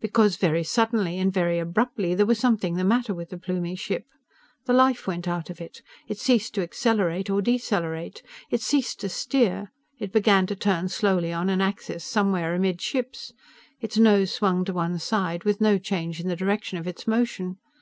[0.00, 4.06] Because, very suddenly and very abruptly, there was something the matter with the Plumie ship.
[4.64, 5.82] The life went out of it.
[6.08, 8.22] It ceased to accelerate or decelerate.
[8.48, 9.70] It ceased to steer.
[9.98, 13.34] It began to turn slowly on an axis somewhere amidships.
[13.78, 17.58] Its nose swung to one side, with no change in the direction of its motion.